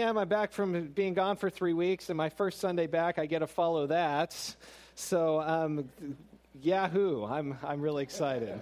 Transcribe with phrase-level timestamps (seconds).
[0.00, 0.16] am.
[0.16, 3.40] I'm back from being gone for three weeks, and my first Sunday back, I get
[3.40, 4.54] to follow that.
[4.94, 5.88] So, um,
[6.62, 7.24] Yahoo!
[7.24, 8.60] I'm I'm really excited.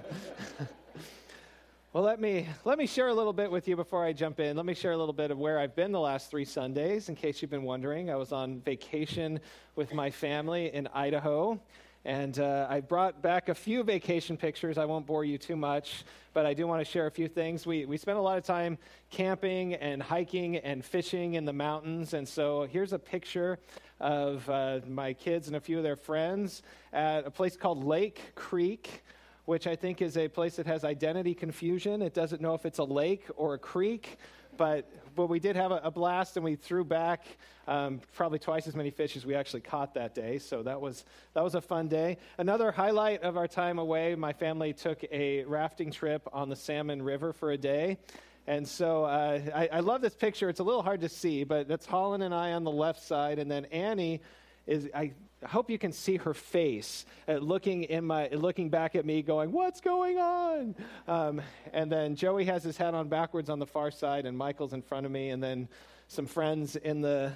[1.93, 4.57] well, let me let me share a little bit with you before I jump in.
[4.57, 7.15] Let me share a little bit of where I've been the last three Sundays, in
[7.15, 8.09] case you've been wondering.
[8.09, 9.39] I was on vacation
[9.75, 11.61] with my family in Idaho.
[12.07, 14.79] And uh, I brought back a few vacation pictures.
[14.79, 16.05] I won't bore you too much,
[16.35, 17.67] but I do want to share a few things.
[17.67, 18.79] We, we spent a lot of time
[19.11, 22.15] camping and hiking and fishing in the mountains.
[22.15, 23.59] And so here's a picture
[23.99, 26.63] of uh, my kids and a few of their friends
[26.93, 29.03] at a place called Lake Creek
[29.47, 32.03] which I think is a place that has identity confusion.
[32.03, 34.19] It doesn't know if it's a lake or a creek,
[34.57, 37.25] but but we did have a, a blast, and we threw back
[37.67, 40.39] um, probably twice as many fish as we actually caught that day.
[40.39, 42.19] So that was that was a fun day.
[42.39, 47.03] Another highlight of our time away, my family took a rafting trip on the Salmon
[47.03, 47.99] River for a day.
[48.47, 50.49] And so uh, I, I love this picture.
[50.49, 53.41] It's a little hard to see, but that's Holland and I on the left side,
[53.41, 54.21] and then Annie
[54.67, 55.13] is I
[55.45, 59.21] I hope you can see her face uh, looking in my looking back at me
[59.21, 60.75] going what's going on?
[61.07, 61.43] Um,
[61.75, 64.81] and then joey has his hat on backwards on the far side and michael's in
[64.81, 65.69] front of me and then
[66.09, 67.33] some friends in the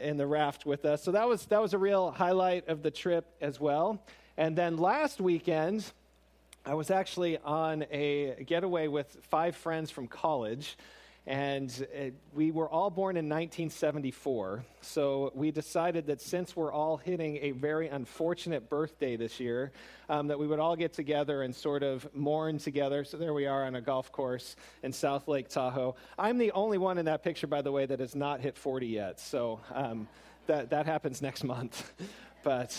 [0.00, 1.02] in the raft with us.
[1.02, 4.02] So that was that was a real highlight of the trip as well.
[4.36, 5.84] And then last weekend
[6.64, 10.76] i was actually on a getaway with five friends from college
[11.26, 14.64] and it, we were all born in 1974.
[14.80, 19.72] So we decided that since we're all hitting a very unfortunate birthday this year,
[20.08, 23.02] um, that we would all get together and sort of mourn together.
[23.02, 24.54] So there we are on a golf course
[24.84, 25.96] in South Lake Tahoe.
[26.16, 28.86] I'm the only one in that picture, by the way, that has not hit 40
[28.86, 29.18] yet.
[29.18, 30.06] So um,
[30.46, 31.92] that, that happens next month.
[32.44, 32.76] but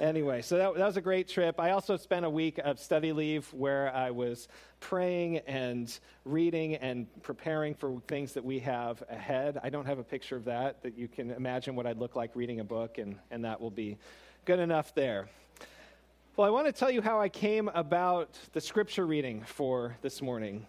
[0.00, 1.58] anyway, so that, that was a great trip.
[1.58, 4.48] I also spent a week of study leave where I was
[4.80, 9.58] praying and reading and preparing for things that we have ahead.
[9.62, 12.34] I don't have a picture of that, that you can imagine what I'd look like
[12.34, 13.96] reading a book, and, and that will be
[14.44, 15.28] good enough there.
[16.36, 20.20] Well, I want to tell you how I came about the scripture reading for this
[20.20, 20.66] morning.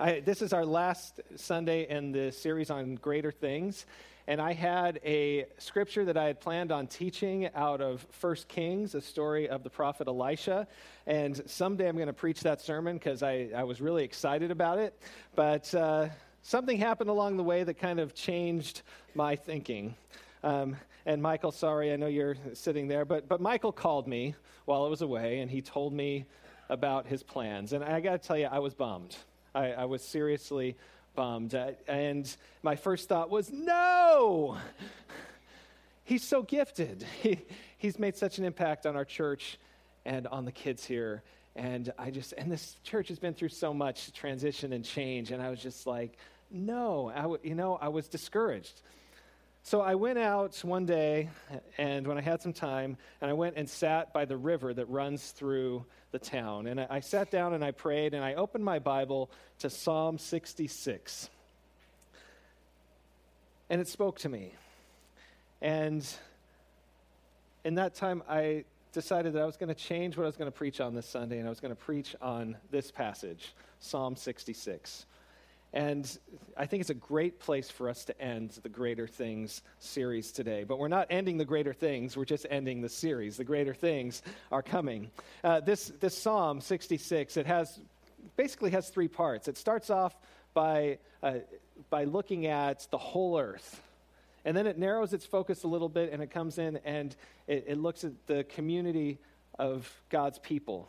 [0.00, 3.86] I, this is our last Sunday in the series on greater things
[4.26, 8.94] and I had a scripture that I had planned on teaching out of First Kings,
[8.94, 10.68] a story of the prophet Elisha.
[11.06, 14.78] And someday I'm going to preach that sermon because I, I was really excited about
[14.78, 14.96] it.
[15.34, 16.08] But uh,
[16.42, 18.82] something happened along the way that kind of changed
[19.14, 19.96] my thinking.
[20.44, 24.84] Um, and Michael, sorry, I know you're sitting there, but, but Michael called me while
[24.84, 26.26] I was away, and he told me
[26.68, 27.72] about his plans.
[27.72, 29.16] And I got to tell you, I was bummed.
[29.52, 30.76] I, I was seriously
[31.14, 31.54] bummed.
[31.86, 34.58] And my first thought was, no!
[36.04, 37.06] He's so gifted.
[37.22, 37.38] He,
[37.78, 39.58] he's made such an impact on our church
[40.04, 41.22] and on the kids here.
[41.54, 45.30] And I just, and this church has been through so much transition and change.
[45.30, 46.16] And I was just like,
[46.50, 48.82] no, I w- you know, I was discouraged.
[49.64, 51.30] So I went out one day,
[51.78, 54.86] and when I had some time, and I went and sat by the river that
[54.86, 56.66] runs through the town.
[56.66, 59.30] And I sat down and I prayed, and I opened my Bible
[59.60, 61.30] to Psalm 66.
[63.70, 64.52] And it spoke to me.
[65.60, 66.06] And
[67.64, 70.50] in that time, I decided that I was going to change what I was going
[70.50, 74.16] to preach on this Sunday, and I was going to preach on this passage, Psalm
[74.16, 75.06] 66.
[75.74, 76.18] And
[76.56, 80.64] I think it's a great place for us to end the Greater Things series today.
[80.64, 83.38] But we're not ending the Greater Things, we're just ending the series.
[83.38, 85.10] The Greater Things are coming.
[85.42, 87.80] Uh, this, this Psalm 66, it has
[88.36, 89.48] basically has three parts.
[89.48, 90.14] It starts off
[90.52, 91.36] by, uh,
[91.88, 93.82] by looking at the whole earth.
[94.44, 97.14] And then it narrows its focus a little bit and it comes in and
[97.46, 99.18] it, it looks at the community
[99.58, 100.88] of God's people.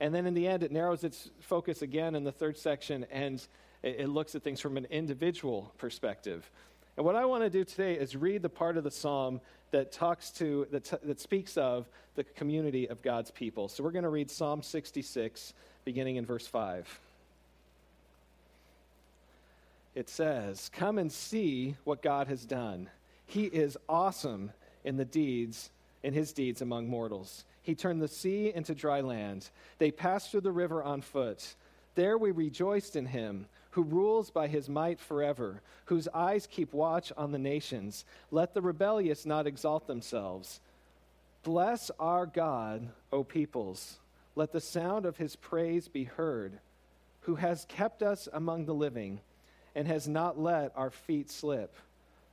[0.00, 3.46] And then in the end, it narrows its focus again in the third section and
[3.82, 6.48] it, looks at things from an individual perspective.
[6.96, 9.92] And what I want to do today is read the part of the psalm that
[9.92, 13.68] talks to, that, t- that speaks of the community of God's people.
[13.68, 15.54] So we're going to read Psalm 66,
[15.84, 17.00] beginning in verse 5.
[19.94, 22.88] It says, Come and see what God has done.
[23.26, 24.52] He is awesome
[24.84, 25.70] in the deeds,
[26.02, 27.44] in his deeds among mortals.
[27.62, 29.48] He turned the sea into dry land.
[29.78, 31.54] They passed through the river on foot.
[31.94, 37.10] There we rejoiced in him who rules by his might forever, whose eyes keep watch
[37.16, 38.04] on the nations.
[38.30, 40.60] Let the rebellious not exalt themselves.
[41.42, 43.98] Bless our God, O peoples.
[44.36, 46.58] Let the sound of his praise be heard,
[47.22, 49.20] who has kept us among the living
[49.74, 51.74] and has not let our feet slip.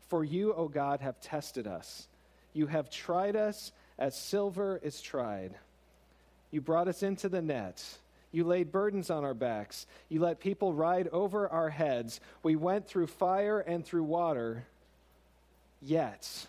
[0.10, 2.08] For you, O God, have tested us.
[2.54, 5.54] You have tried us as silver is tried.
[6.52, 7.84] You brought us into the net
[8.32, 9.88] You laid burdens on our backs.
[10.08, 12.20] You let people ride over our heads.
[12.44, 14.66] We went through fire and through water,
[15.82, 16.48] yet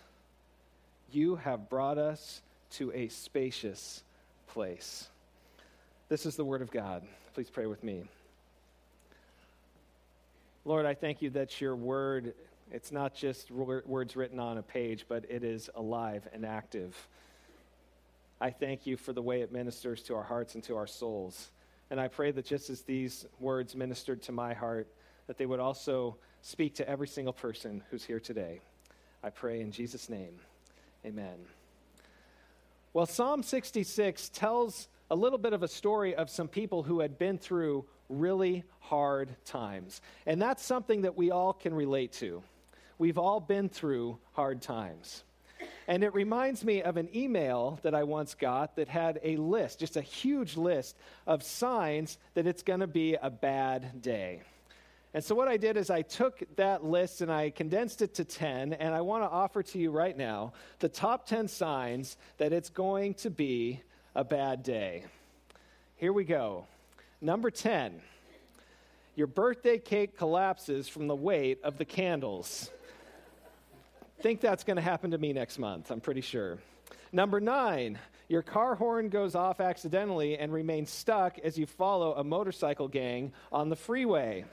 [1.10, 2.42] you have brought us
[2.72, 4.02] to a spacious
[4.48, 5.08] place.
[6.08, 7.02] This is the word of God.
[7.34, 8.04] Please pray with me.
[10.64, 12.34] Lord, I thank you that your word,
[12.70, 16.94] it's not just words written on a page, but it is alive and active.
[18.40, 21.50] I thank you for the way it ministers to our hearts and to our souls.
[21.90, 24.88] And I pray that just as these words ministered to my heart,
[25.26, 28.60] that they would also speak to every single person who's here today.
[29.22, 30.38] I pray in Jesus' name.
[31.04, 31.36] Amen.
[32.92, 37.18] Well, Psalm 66 tells a little bit of a story of some people who had
[37.18, 40.00] been through really hard times.
[40.26, 42.42] And that's something that we all can relate to.
[42.98, 45.24] We've all been through hard times.
[45.90, 49.80] And it reminds me of an email that I once got that had a list,
[49.80, 50.96] just a huge list
[51.26, 54.42] of signs that it's going to be a bad day.
[55.14, 58.24] And so, what I did is I took that list and I condensed it to
[58.24, 62.52] 10, and I want to offer to you right now the top 10 signs that
[62.52, 63.80] it's going to be
[64.14, 65.06] a bad day.
[65.96, 66.66] Here we go.
[67.20, 68.00] Number 10,
[69.16, 72.70] your birthday cake collapses from the weight of the candles
[74.20, 76.58] think that's going to happen to me next month, I'm pretty sure.
[77.12, 82.22] Number nine, your car horn goes off accidentally and remains stuck as you follow a
[82.22, 84.44] motorcycle gang on the freeway.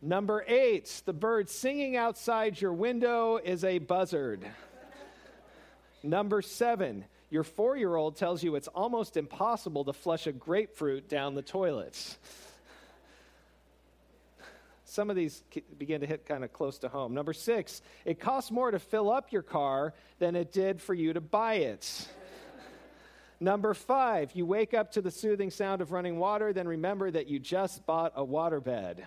[0.00, 4.46] Number eight, the bird singing outside your window is a buzzard.
[6.02, 11.08] Number seven, your four year old tells you it's almost impossible to flush a grapefruit
[11.08, 12.16] down the toilet
[14.96, 15.44] some of these
[15.76, 17.12] begin to hit kind of close to home.
[17.12, 21.12] Number six, it costs more to fill up your car than it did for you
[21.12, 22.08] to buy it.
[23.40, 27.26] Number five, you wake up to the soothing sound of running water, then remember that
[27.26, 29.00] you just bought a waterbed.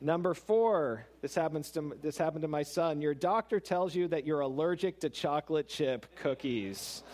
[0.00, 3.00] Number four, this, happens to, this happened to my son.
[3.00, 7.04] Your doctor tells you that you're allergic to chocolate chip cookies.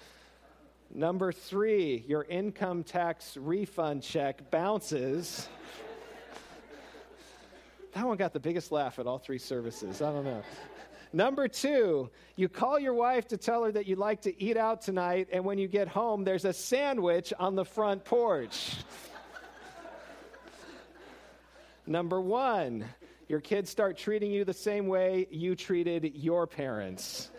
[0.94, 5.50] Number three, your income tax refund check bounces.
[7.92, 10.00] That one got the biggest laugh at all three services.
[10.00, 10.42] I don't know.
[11.12, 14.80] Number two, you call your wife to tell her that you'd like to eat out
[14.80, 18.76] tonight, and when you get home, there's a sandwich on the front porch.
[21.84, 22.84] Number one,
[23.26, 27.30] your kids start treating you the same way you treated your parents.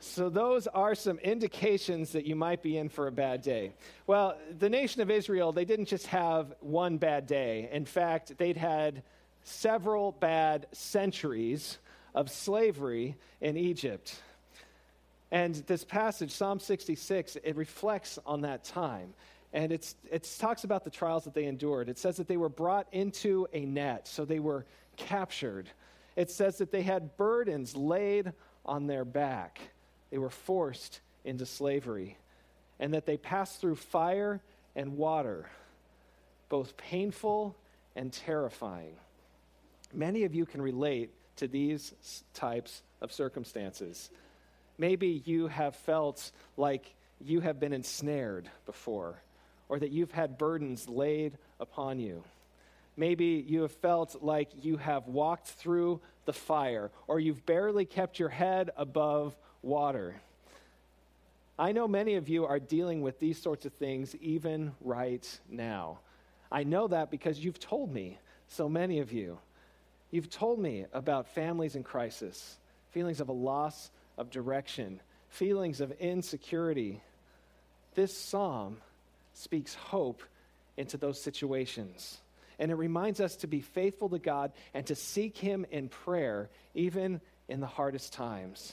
[0.00, 3.72] So, those are some indications that you might be in for a bad day.
[4.06, 7.70] Well, the nation of Israel, they didn't just have one bad day.
[7.72, 9.02] In fact, they'd had
[9.44, 11.78] several bad centuries
[12.14, 14.20] of slavery in Egypt.
[15.30, 19.14] And this passage, Psalm 66, it reflects on that time.
[19.52, 21.88] And it's, it talks about the trials that they endured.
[21.88, 24.64] It says that they were brought into a net, so they were
[24.96, 25.68] captured.
[26.16, 28.32] It says that they had burdens laid
[28.66, 29.60] on their back,
[30.10, 32.16] they were forced into slavery,
[32.80, 34.40] and that they passed through fire
[34.74, 35.46] and water,
[36.48, 37.54] both painful
[37.94, 38.96] and terrifying.
[39.94, 41.94] Many of you can relate to these
[42.34, 44.10] types of circumstances.
[44.76, 49.22] Maybe you have felt like you have been ensnared before,
[49.68, 52.24] or that you've had burdens laid upon you.
[52.96, 58.18] Maybe you have felt like you have walked through the fire, or you've barely kept
[58.18, 60.16] your head above water.
[61.56, 66.00] I know many of you are dealing with these sorts of things even right now.
[66.50, 69.38] I know that because you've told me, so many of you.
[70.14, 72.56] You've told me about families in crisis,
[72.92, 77.02] feelings of a loss of direction, feelings of insecurity.
[77.96, 78.76] This psalm
[79.32, 80.22] speaks hope
[80.76, 82.20] into those situations.
[82.60, 86.48] And it reminds us to be faithful to God and to seek Him in prayer,
[86.76, 88.72] even in the hardest times.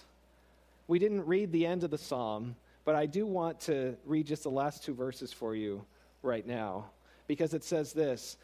[0.87, 2.55] We didn't read the end of the psalm,
[2.85, 5.85] but I do want to read just the last two verses for you
[6.21, 6.91] right now,
[7.25, 8.37] because it says this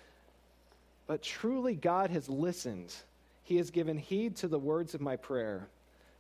[1.08, 2.94] but truly, God has listened.
[3.44, 5.68] He has given heed to the words of my prayer.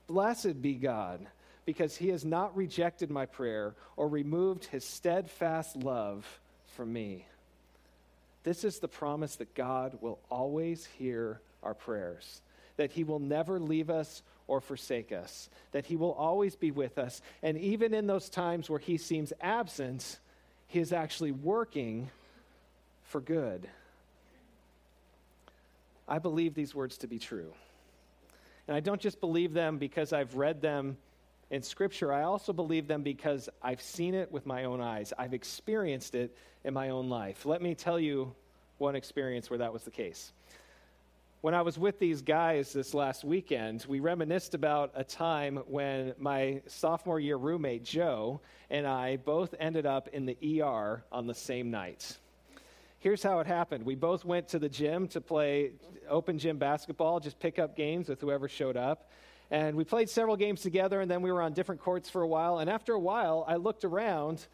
[0.08, 1.20] Blessed be God,
[1.65, 6.39] because he has not rejected my prayer or removed his steadfast love
[6.75, 7.25] from me.
[8.44, 12.41] This is the promise that God will always hear our prayers,
[12.77, 16.98] that he will never leave us or forsake us, that he will always be with
[16.98, 17.22] us.
[17.44, 20.20] And even in those times where he seems absent,
[20.67, 22.10] he is actually working
[23.03, 23.67] for good.
[26.08, 27.54] I believe these words to be true.
[28.68, 30.98] And I don't just believe them because I've read them
[31.50, 35.14] in Scripture, I also believe them because I've seen it with my own eyes.
[35.18, 36.36] I've experienced it
[36.66, 37.46] in my own life.
[37.46, 38.36] Let me tell you
[38.80, 40.34] one experience where that was the case.
[41.40, 46.14] When I was with these guys this last weekend, we reminisced about a time when
[46.18, 51.34] my sophomore year roommate, Joe, and I both ended up in the ER on the
[51.34, 52.18] same night.
[53.00, 53.86] Here's how it happened.
[53.86, 55.72] We both went to the gym to play
[56.10, 59.12] open gym basketball, just pick up games with whoever showed up.
[59.51, 62.27] And we played several games together, and then we were on different courts for a
[62.27, 62.60] while.
[62.60, 64.46] And after a while, I looked around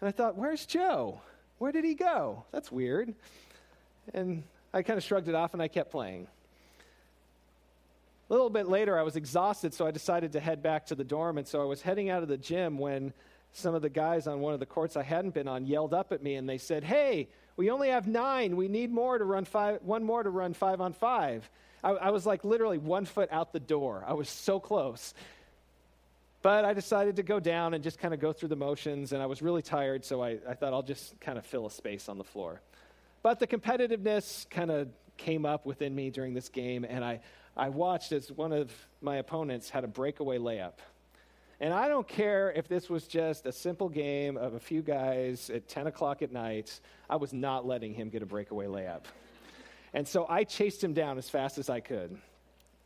[0.00, 1.20] and I thought, Where's Joe?
[1.58, 2.44] Where did he go?
[2.52, 3.14] That's weird.
[4.12, 6.26] And I kind of shrugged it off and I kept playing.
[8.28, 11.04] A little bit later, I was exhausted, so I decided to head back to the
[11.04, 11.38] dorm.
[11.38, 13.12] And so I was heading out of the gym when
[13.52, 16.12] some of the guys on one of the courts I hadn't been on yelled up
[16.12, 18.56] at me and they said, Hey, we only have nine.
[18.56, 21.48] We need more to run five, one more to run five on five.
[21.82, 24.04] I, I was like literally one foot out the door.
[24.06, 25.14] I was so close.
[26.42, 29.22] But I decided to go down and just kind of go through the motions, and
[29.22, 32.06] I was really tired, so I, I thought I'll just kind of fill a space
[32.08, 32.60] on the floor.
[33.22, 37.20] But the competitiveness kind of came up within me during this game, and I,
[37.56, 38.70] I watched as one of
[39.00, 40.74] my opponents had a breakaway layup.
[41.60, 45.50] And I don't care if this was just a simple game of a few guys
[45.50, 49.04] at 10 o'clock at night, I was not letting him get a breakaway layup.
[49.92, 52.18] And so I chased him down as fast as I could.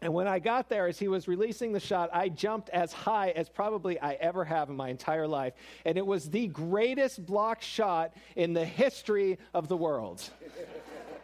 [0.01, 3.31] And when I got there, as he was releasing the shot, I jumped as high
[3.31, 5.55] as probably I ever have in my entire life.
[5.85, 10.23] And it was the greatest block shot in the history of the world.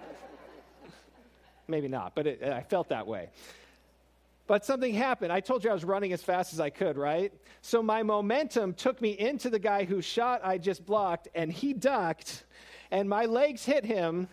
[1.69, 3.29] Maybe not, but it, I felt that way.
[4.47, 5.33] But something happened.
[5.33, 7.33] I told you I was running as fast as I could, right?
[7.63, 11.73] So my momentum took me into the guy whose shot I just blocked, and he
[11.73, 12.45] ducked,
[12.91, 14.29] and my legs hit him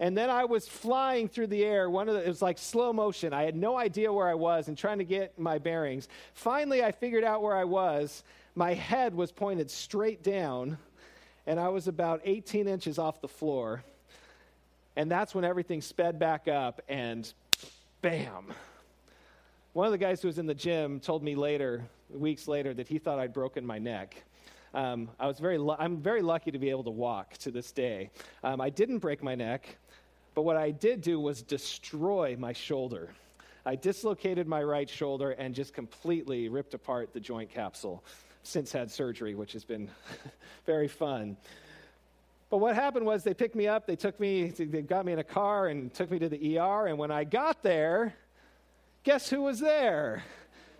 [0.00, 1.90] and then I was flying through the air.
[1.90, 3.32] One of the, it was like slow motion.
[3.32, 6.08] I had no idea where I was and trying to get my bearings.
[6.34, 8.22] Finally, I figured out where I was.
[8.54, 10.78] My head was pointed straight down,
[11.46, 13.82] and I was about 18 inches off the floor.
[14.94, 17.32] And that's when everything sped back up, and
[18.00, 18.52] bam.
[19.78, 22.88] One of the guys who was in the gym told me later, weeks later, that
[22.88, 24.24] he thought I'd broken my neck.
[24.74, 28.10] Um, I was very, I'm very lucky to be able to walk to this day.
[28.42, 29.76] Um, I didn't break my neck.
[30.34, 33.10] But what I did do was destroy my shoulder.
[33.64, 38.02] I dislocated my right shoulder and just completely ripped apart the joint capsule.
[38.42, 39.88] Since had surgery, which has been
[40.66, 41.36] very fun.
[42.50, 45.20] But what happened was they picked me up, they took me, they got me in
[45.20, 46.88] a car and took me to the ER.
[46.88, 48.16] And when I got there,
[49.08, 50.22] guess who was there?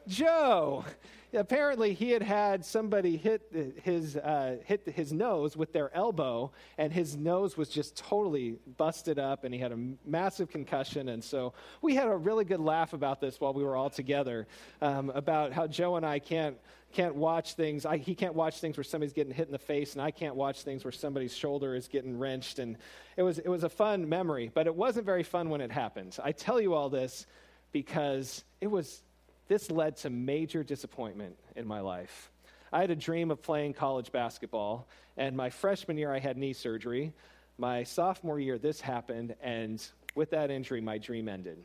[0.07, 0.85] Joe
[1.33, 3.41] apparently he had had somebody hit
[3.83, 9.19] his, uh, hit his nose with their elbow, and his nose was just totally busted
[9.19, 11.09] up, and he had a massive concussion.
[11.09, 14.47] And so we had a really good laugh about this while we were all together
[14.83, 16.59] um, about how Joe and I can't
[16.93, 17.87] can't watch things.
[17.87, 20.35] I, he can't watch things where somebody's getting hit in the face, and I can't
[20.35, 22.59] watch things where somebody's shoulder is getting wrenched.
[22.59, 22.77] And
[23.17, 26.15] it was it was a fun memory, but it wasn't very fun when it happened.
[26.23, 27.27] I tell you all this
[27.73, 29.03] because it was
[29.49, 32.31] this led to major disappointment in my life.
[32.73, 36.53] I had a dream of playing college basketball, and my freshman year, I had knee
[36.53, 37.13] surgery.
[37.57, 39.85] My sophomore year, this happened, and
[40.15, 41.59] with that injury, my dream ended.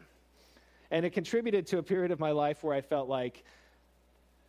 [0.92, 3.44] And it contributed to a period of my life where I felt like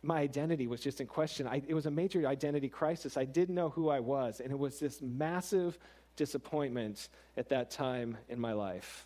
[0.01, 1.47] my identity was just in question.
[1.47, 3.17] I, it was a major identity crisis.
[3.17, 5.77] I didn't know who I was, and it was this massive
[6.15, 9.05] disappointment at that time in my life.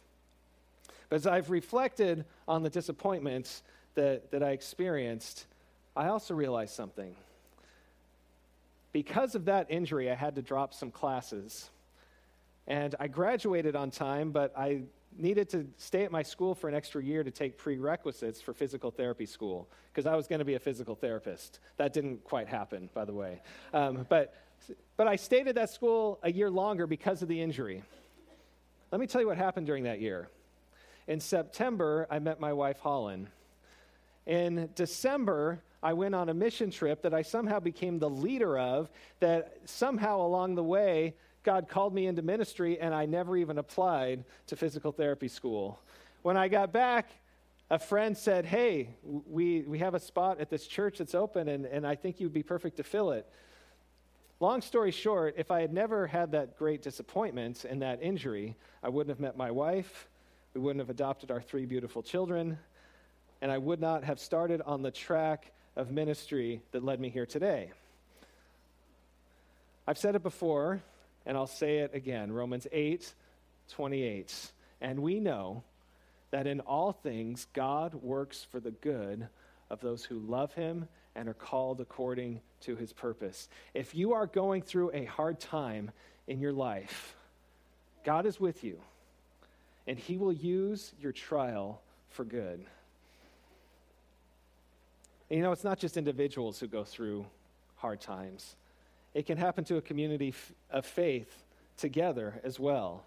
[1.10, 3.64] But as I've reflected on the disappointments,
[3.96, 5.46] that, that I experienced,
[5.96, 7.16] I also realized something.
[8.94, 11.70] Because of that injury, I had to drop some classes.
[12.68, 14.84] And I graduated on time, but I
[15.18, 18.92] needed to stay at my school for an extra year to take prerequisites for physical
[18.92, 21.60] therapy school because I was going to be a physical therapist.
[21.78, 23.42] That didn't quite happen, by the way.
[23.74, 24.36] Um, but,
[24.98, 27.84] but I stayed at that school a year longer because of the injury.
[28.92, 30.30] Let me tell you what happened during that year.
[31.10, 33.30] In September, I met my wife, Holland.
[34.28, 38.92] In December, I went on a mission trip that I somehow became the leader of,
[39.20, 44.24] that somehow along the way, God called me into ministry, and I never even applied
[44.46, 45.80] to physical therapy school.
[46.22, 47.10] When I got back,
[47.72, 51.66] a friend said, Hey, we, we have a spot at this church that's open, and,
[51.66, 53.26] and I think you'd be perfect to fill it.
[54.40, 58.90] Long story short, if I had never had that great disappointment and that injury, I
[58.90, 60.08] wouldn't have met my wife.
[60.54, 62.58] We wouldn't have adopted our three beautiful children
[63.42, 67.26] and I would not have started on the track of ministry that led me here
[67.26, 67.72] today.
[69.88, 70.82] I've said it before,
[71.26, 73.14] and I'll say it again Romans 8
[73.70, 74.52] 28.
[74.82, 75.64] And we know
[76.32, 79.28] that in all things God works for the good
[79.70, 83.48] of those who love him and are called according to his purpose.
[83.74, 85.92] If you are going through a hard time
[86.28, 87.16] in your life,
[88.04, 88.80] God is with you,
[89.88, 92.66] and he will use your trial for good.
[95.30, 97.26] And you know, it's not just individuals who go through
[97.76, 98.56] hard times,
[99.14, 100.34] it can happen to a community
[100.70, 101.44] of faith
[101.78, 103.04] together as well.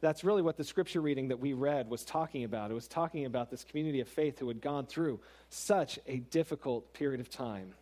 [0.00, 2.70] That's really what the scripture reading that we read was talking about.
[2.70, 6.92] It was talking about this community of faith who had gone through such a difficult
[6.92, 7.74] period of time.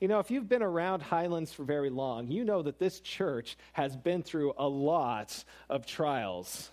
[0.00, 3.56] You know, if you've been around Highlands for very long, you know that this church
[3.74, 6.70] has been through a lot of trials.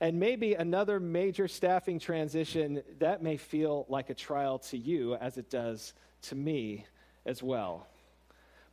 [0.00, 5.38] And maybe another major staffing transition, that may feel like a trial to you as
[5.38, 6.84] it does to me
[7.24, 7.86] as well.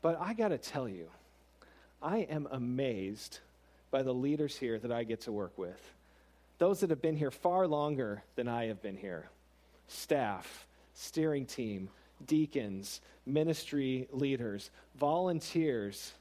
[0.01, 1.07] But I got to tell you,
[2.01, 3.39] I am amazed
[3.89, 5.81] by the leaders here that I get to work with.
[6.57, 9.29] Those that have been here far longer than I have been here
[9.87, 11.89] staff, steering team,
[12.25, 16.13] deacons, ministry leaders, volunteers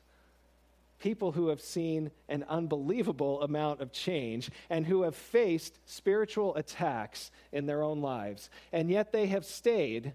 [1.02, 7.32] people who have seen an unbelievable amount of change and who have faced spiritual attacks
[7.50, 8.48] in their own lives.
[8.72, 10.12] And yet they have stayed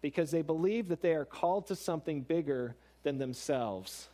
[0.00, 4.08] because they believe that they are called to something bigger than themselves.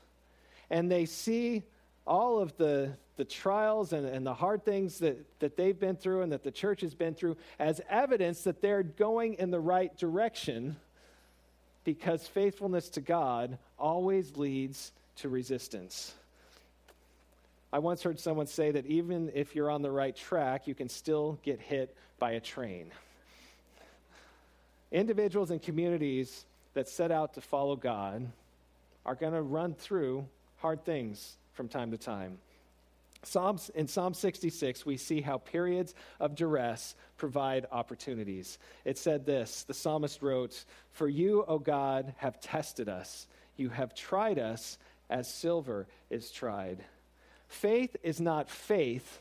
[0.71, 1.65] And they see
[2.07, 6.23] all of the, the trials and, and the hard things that, that they've been through
[6.23, 9.95] and that the church has been through as evidence that they're going in the right
[9.99, 10.77] direction
[11.85, 16.15] because faithfulness to God always leads to resistance.
[17.73, 20.89] I once heard someone say that even if you're on the right track, you can
[20.89, 22.91] still get hit by a train.
[24.91, 28.27] Individuals and communities that set out to follow God
[29.07, 30.27] are going to run through
[30.59, 32.39] hard things from time to time.
[33.23, 38.59] Psalms, in Psalm 66, we see how periods of duress provide opportunities.
[38.85, 43.27] It said this the psalmist wrote, For you, O God, have tested us.
[43.57, 44.79] You have tried us
[45.11, 46.79] as silver is tried.
[47.49, 49.21] Faith is not faith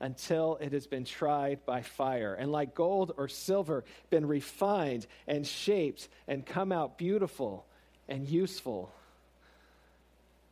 [0.00, 5.46] until it has been tried by fire, and like gold or silver, been refined and
[5.46, 7.66] shaped and come out beautiful
[8.08, 8.92] and useful.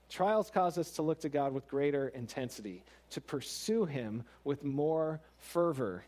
[0.09, 5.21] Trials cause us to look to God with greater intensity, to pursue Him with more
[5.39, 6.05] fervor.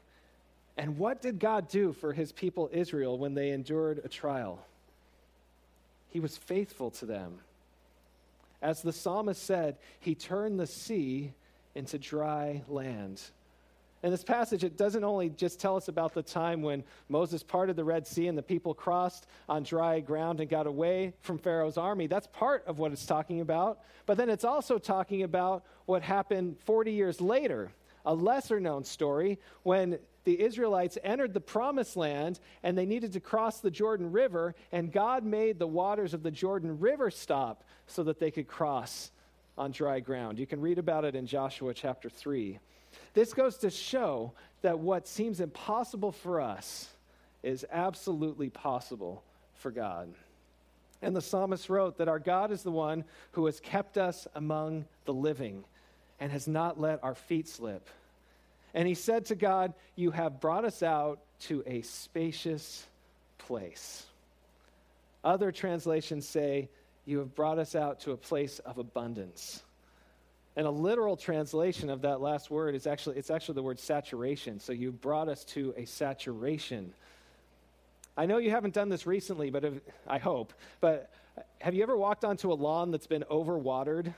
[0.76, 4.64] And what did God do for His people Israel when they endured a trial?
[6.08, 7.40] He was faithful to them.
[8.62, 11.32] As the psalmist said, he turned the sea
[11.74, 13.20] into dry land.
[14.02, 17.76] In this passage, it doesn't only just tell us about the time when Moses parted
[17.76, 21.76] the Red Sea and the people crossed on dry ground and got away from Pharaoh's
[21.76, 22.06] army.
[22.06, 23.80] That's part of what it's talking about.
[24.04, 27.72] But then it's also talking about what happened 40 years later,
[28.04, 33.20] a lesser known story when the Israelites entered the promised land and they needed to
[33.20, 38.02] cross the Jordan River, and God made the waters of the Jordan River stop so
[38.02, 39.12] that they could cross
[39.56, 40.40] on dry ground.
[40.40, 42.58] You can read about it in Joshua chapter 3.
[43.14, 46.88] This goes to show that what seems impossible for us
[47.44, 49.22] is absolutely possible
[49.54, 50.12] for God.
[51.02, 54.86] And the psalmist wrote that our God is the one who has kept us among
[55.04, 55.62] the living
[56.18, 57.88] and has not let our feet slip.
[58.76, 62.86] And he said to God, You have brought us out to a spacious
[63.38, 64.04] place.
[65.24, 66.68] Other translations say,
[67.06, 69.62] You have brought us out to a place of abundance.
[70.56, 74.60] And a literal translation of that last word is actually it's actually the word saturation.
[74.60, 76.92] So you brought us to a saturation.
[78.14, 79.64] I know you haven't done this recently, but
[80.06, 80.52] I hope.
[80.82, 81.10] But
[81.60, 84.12] have you ever walked onto a lawn that's been overwatered?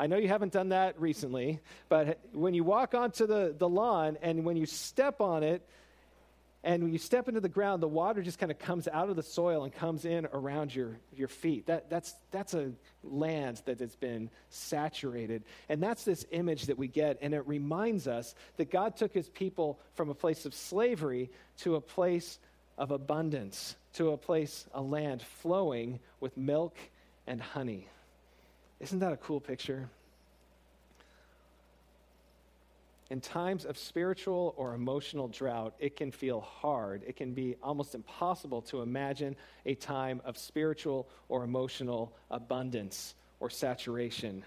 [0.00, 1.60] I know you haven't done that recently,
[1.90, 5.62] but when you walk onto the, the lawn and when you step on it,
[6.64, 9.16] and when you step into the ground, the water just kind of comes out of
[9.16, 11.66] the soil and comes in around your, your feet.
[11.66, 15.42] That, that's, that's a land that has been saturated.
[15.68, 17.18] And that's this image that we get.
[17.20, 21.74] And it reminds us that God took his people from a place of slavery to
[21.74, 22.38] a place
[22.78, 26.76] of abundance, to a place, a land flowing with milk
[27.26, 27.86] and honey.
[28.80, 29.88] Isn't that a cool picture?
[33.10, 37.02] In times of spiritual or emotional drought, it can feel hard.
[37.06, 43.50] It can be almost impossible to imagine a time of spiritual or emotional abundance or
[43.50, 44.44] saturation.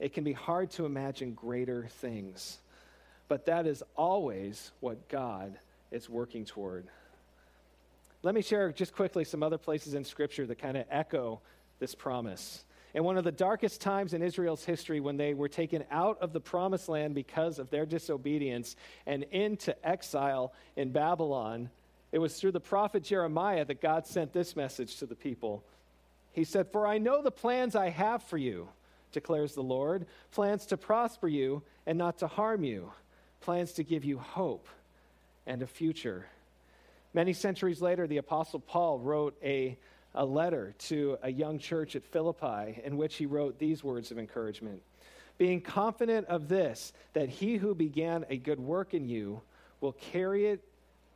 [0.00, 2.58] It can be hard to imagine greater things.
[3.28, 5.56] But that is always what God
[5.92, 6.88] is working toward.
[8.24, 11.40] Let me share just quickly some other places in Scripture that kind of echo
[11.78, 15.84] this promise in one of the darkest times in Israel's history when they were taken
[15.90, 21.70] out of the promised land because of their disobedience and into exile in Babylon.
[22.12, 25.64] It was through the prophet Jeremiah that God sent this message to the people.
[26.32, 28.68] He said, For I know the plans I have for you,
[29.10, 32.92] declares the Lord plans to prosper you and not to harm you,
[33.40, 34.68] plans to give you hope
[35.46, 36.26] and a future.
[37.12, 39.78] Many centuries later, the Apostle Paul wrote a,
[40.14, 44.18] a letter to a young church at Philippi in which he wrote these words of
[44.18, 44.82] encouragement
[45.38, 49.40] Being confident of this, that he who began a good work in you
[49.80, 50.62] will carry it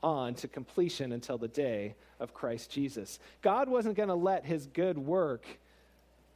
[0.03, 3.19] on to completion until the day of Christ Jesus.
[3.43, 5.45] God wasn't going to let his good work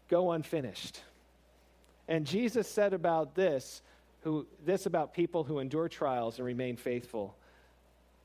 [0.08, 1.00] go unfinished.
[2.08, 3.82] And Jesus said about this,
[4.22, 7.34] who, this about people who endure trials and remain faithful.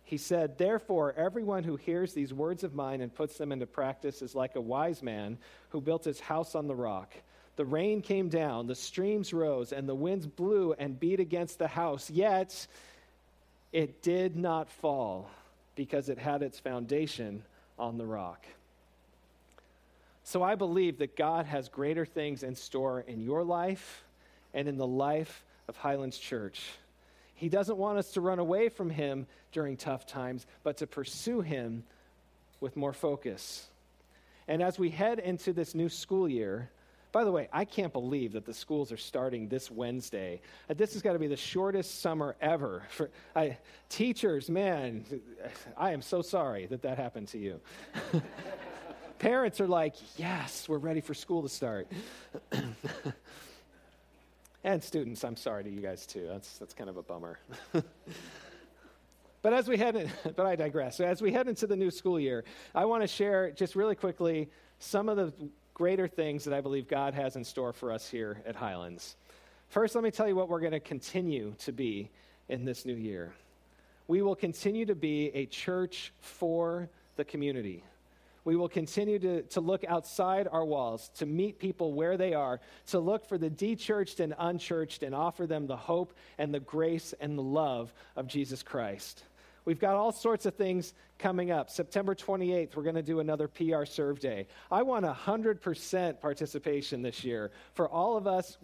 [0.08, 4.22] He said, Therefore, everyone who hears these words of mine and puts them into practice
[4.22, 5.38] is like a wise man
[5.72, 7.14] who built his house on the rock.
[7.58, 11.68] The rain came down, the streams rose, and the winds blew and beat against the
[11.68, 12.68] house, yet
[13.74, 15.30] it did not fall
[15.76, 17.44] because it had its foundation
[17.78, 18.46] on the rock.
[20.24, 24.06] So I believe that God has greater things in store in your life
[24.54, 26.64] and in the life of Highlands Church.
[27.38, 31.42] He doesn't want us to run away from Him during tough times, but to pursue
[31.42, 31.84] Him
[32.60, 33.68] with more focus.
[34.48, 36.72] And as we head into this new school year,
[37.12, 40.42] by the way, I can't believe that the schools are starting this Wednesday.
[40.68, 42.84] Uh, this has got to be the shortest summer ever.
[42.90, 43.58] For I,
[43.90, 45.06] teachers, man,
[45.78, 47.60] I am so sorry that that happened to you.
[49.20, 51.88] Parents are like, yes, we're ready for school to start.
[54.64, 56.28] And students, I'm sorry to you guys too.
[56.28, 57.40] That's, that's kind of a bummer.
[59.42, 60.98] but as we head in, but I digress.
[60.98, 62.44] So as we head into the new school year,
[62.74, 65.34] I want to share just really quickly some of the
[65.74, 69.16] greater things that I believe God has in store for us here at Highlands.
[69.70, 72.10] First, let me tell you what we're going to continue to be
[72.50, 73.34] in this new year.
[74.08, 77.84] We will continue to be a church for the community.
[78.48, 82.62] We will continue to, to look outside our walls, to meet people where they are,
[82.86, 87.14] to look for the dechurched and unchurched and offer them the hope and the grace
[87.20, 89.26] and the love of Jesus Christ.
[89.66, 91.70] We've got all sorts of things coming up.
[91.70, 94.48] September 28th, we're going to do another PR Serve Day.
[94.72, 98.58] I want 100% participation this year for all of us.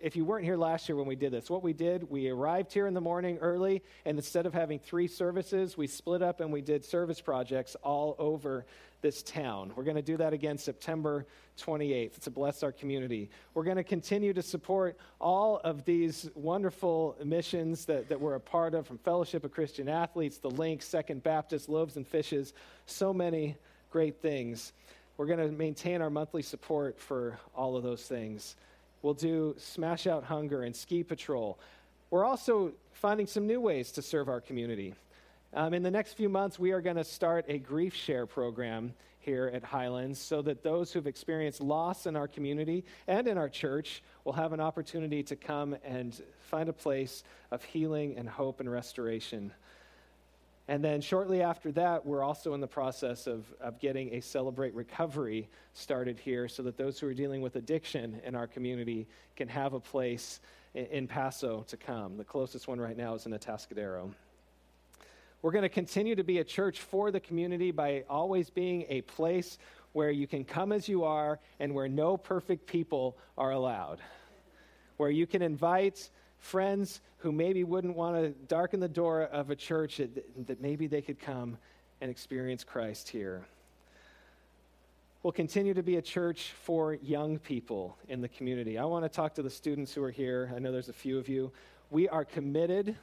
[0.00, 2.72] If you weren't here last year when we did this, what we did, we arrived
[2.72, 6.52] here in the morning early, and instead of having three services, we split up and
[6.52, 8.64] we did service projects all over
[9.00, 9.72] this town.
[9.74, 11.26] We're going to do that again September
[11.58, 13.28] 28th to bless our community.
[13.54, 18.40] We're going to continue to support all of these wonderful missions that, that we're a
[18.40, 22.54] part of from Fellowship of Christian Athletes, the Link, Second Baptist, Loaves and Fishes,
[22.86, 23.56] so many
[23.90, 24.72] great things.
[25.16, 28.54] We're going to maintain our monthly support for all of those things.
[29.02, 31.58] We'll do Smash Out Hunger and Ski Patrol.
[32.10, 34.94] We're also finding some new ways to serve our community.
[35.54, 38.92] Um, in the next few months, we are going to start a grief share program
[39.20, 43.48] here at Highlands so that those who've experienced loss in our community and in our
[43.48, 48.58] church will have an opportunity to come and find a place of healing and hope
[48.58, 49.52] and restoration.
[50.68, 54.74] And then shortly after that, we're also in the process of, of getting a Celebrate
[54.74, 59.48] Recovery started here so that those who are dealing with addiction in our community can
[59.48, 60.40] have a place
[60.74, 62.18] in, in Paso to come.
[62.18, 64.12] The closest one right now is in Atascadero.
[65.40, 69.00] We're going to continue to be a church for the community by always being a
[69.02, 69.56] place
[69.92, 74.00] where you can come as you are and where no perfect people are allowed.
[74.98, 79.56] Where you can invite friends who maybe wouldn't want to darken the door of a
[79.56, 81.58] church that, that maybe they could come
[82.00, 83.46] and experience Christ here.
[85.22, 88.78] We'll continue to be a church for young people in the community.
[88.78, 90.52] I want to talk to the students who are here.
[90.54, 91.50] I know there's a few of you.
[91.90, 92.96] We are committed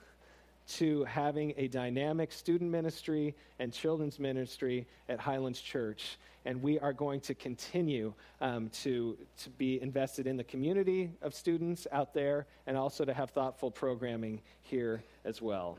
[0.68, 6.18] to having a dynamic student ministry and children's ministry at Highlands Church.
[6.46, 11.34] And we are going to continue um, to, to be invested in the community of
[11.34, 15.78] students out there and also to have thoughtful programming here as well.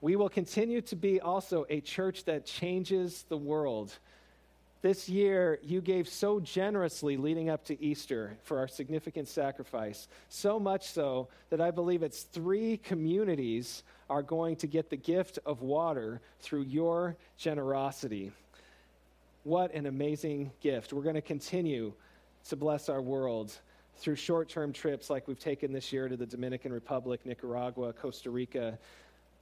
[0.00, 3.98] We will continue to be also a church that changes the world
[4.84, 10.60] this year, you gave so generously leading up to Easter for our significant sacrifice, so
[10.60, 15.62] much so that I believe it's three communities are going to get the gift of
[15.62, 18.30] water through your generosity.
[19.44, 20.92] What an amazing gift.
[20.92, 21.94] We're going to continue
[22.50, 23.58] to bless our world
[23.96, 28.28] through short term trips like we've taken this year to the Dominican Republic, Nicaragua, Costa
[28.28, 28.78] Rica,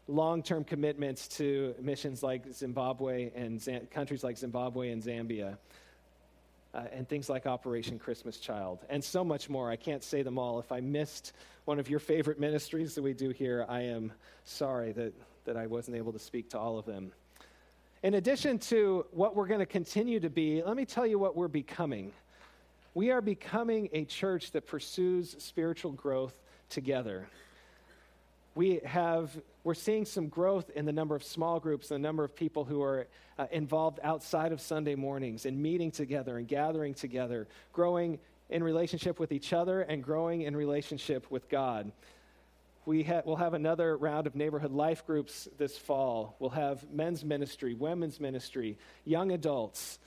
[0.08, 5.56] long term commitments to missions like Zimbabwe and countries like Zimbabwe and Zambia.
[6.74, 9.70] Uh, and things like Operation Christmas Child, and so much more.
[9.70, 10.58] I can't say them all.
[10.58, 11.34] If I missed
[11.66, 14.10] one of your favorite ministries that we do here, I am
[14.44, 15.12] sorry that,
[15.44, 17.12] that I wasn't able to speak to all of them.
[18.02, 21.36] In addition to what we're going to continue to be, let me tell you what
[21.36, 22.10] we're becoming.
[22.94, 27.28] We are becoming a church that pursues spiritual growth together.
[28.54, 29.30] We have,
[29.64, 32.82] we're seeing some growth in the number of small groups, the number of people who
[32.82, 33.06] are
[33.38, 38.18] uh, involved outside of Sunday mornings and meeting together and gathering together, growing
[38.50, 41.90] in relationship with each other and growing in relationship with God.
[42.84, 46.36] We ha- we'll have another round of neighborhood life groups this fall.
[46.38, 49.98] We'll have men's ministry, women's ministry, young adults,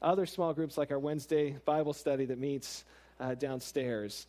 [0.00, 2.84] other small groups like our Wednesday Bible study that meets
[3.18, 4.26] uh, downstairs.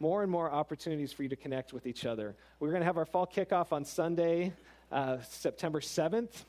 [0.00, 2.34] More and more opportunities for you to connect with each other.
[2.58, 4.52] We're going to have our fall kickoff on Sunday,
[4.90, 6.44] uh, September 7th,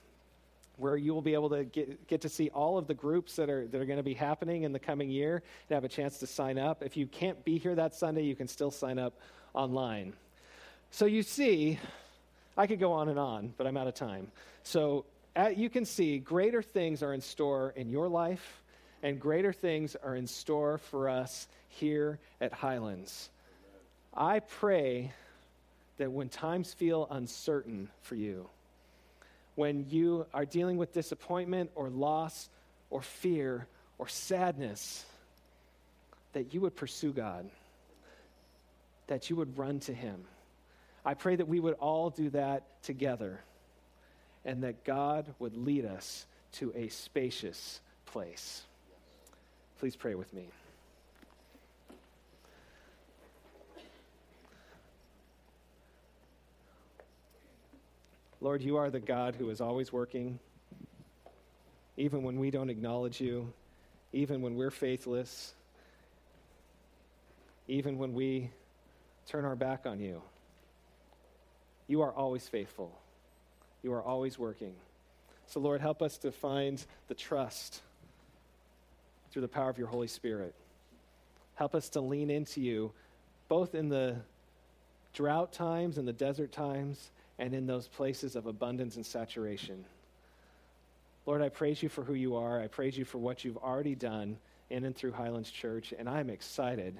[0.78, 3.50] where you will be able to get, get to see all of the groups that
[3.50, 6.18] are, that are going to be happening in the coming year and have a chance
[6.20, 6.84] to sign up.
[6.84, 9.14] If you can't be here that Sunday, you can still sign up
[9.54, 10.14] online.
[10.92, 11.80] So you see,
[12.58, 14.32] I could go on and on, but I'm out of time.
[14.64, 15.06] So
[15.36, 18.64] at, you can see greater things are in store in your life,
[19.04, 23.30] and greater things are in store for us here at Highlands.
[24.16, 25.12] I pray
[25.98, 28.50] that when times feel uncertain for you,
[29.56, 32.50] when you are dealing with disappointment or loss
[32.90, 35.06] or fear or sadness,
[36.34, 37.50] that you would pursue God,
[39.08, 40.24] that you would run to Him.
[41.06, 43.42] I pray that we would all do that together
[44.44, 48.64] and that God would lead us to a spacious place.
[49.80, 50.50] Please pray with me.
[58.46, 60.38] Lord, you are the God who is always working,
[61.98, 63.52] even when we don't acknowledge you,
[64.14, 65.56] even when we're faithless,
[67.68, 68.52] even when we
[69.26, 70.22] turn our back on you.
[71.88, 72.96] You are always faithful.
[73.82, 74.76] You are always working.
[75.48, 77.82] So, Lord, help us to find the trust
[79.32, 80.54] through the power of your Holy Spirit.
[81.56, 82.92] Help us to lean into you,
[83.50, 84.18] both in the
[85.14, 89.86] drought times and the desert times, and in those places of abundance and saturation.
[91.26, 92.62] Lord, I praise you for who you are.
[92.62, 94.38] I praise you for what you've already done
[94.70, 96.96] in and through Highlands Church, and I'm excited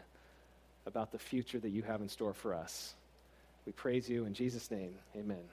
[0.86, 2.94] about the future that you have in store for us.
[3.66, 4.94] We praise you in Jesus' name.
[5.16, 5.44] Amen.